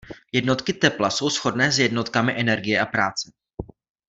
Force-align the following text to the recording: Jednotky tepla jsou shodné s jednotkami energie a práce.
Jednotky 0.31 0.73
tepla 0.73 1.09
jsou 1.09 1.29
shodné 1.29 1.71
s 1.71 1.79
jednotkami 1.79 2.33
energie 2.37 2.79
a 2.79 2.85
práce. 2.85 3.31